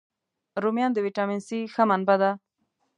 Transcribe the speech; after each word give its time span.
رومیان 0.63 0.91
د 0.93 0.97
ویټامین 1.05 1.39
C 1.47 1.49
ښه 1.73 1.83
منبع 1.89 2.15
دي 2.21 2.31